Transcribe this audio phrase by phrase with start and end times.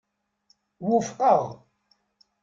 [0.85, 1.41] Wufqeɣ.